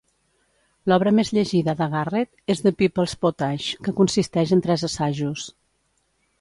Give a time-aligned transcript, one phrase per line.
[0.91, 5.49] L'obra més llegida de Garrett és "The People's Pottage", que consisteix en tres assajos.